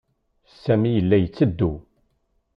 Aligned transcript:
Sami 0.61 0.89
yella 0.93 1.17
yetteddu. 1.19 1.71